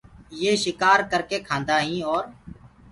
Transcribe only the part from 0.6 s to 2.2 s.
شڪآر ڪرڪي کآدآئينٚ